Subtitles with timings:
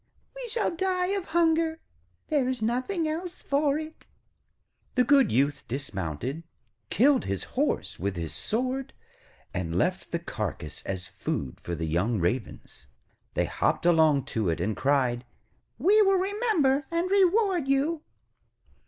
[0.35, 1.79] We shall die of hunger,
[2.29, 4.07] there is nothing else for it.'
[4.95, 6.41] The good Youth dismounted,
[6.89, 8.93] killed his horse with his sword,
[9.53, 12.87] and left the carcase as food for the young Ravens.
[13.35, 15.23] They hopped along to it, and cried:
[15.77, 18.01] 'We will remember and reward you.'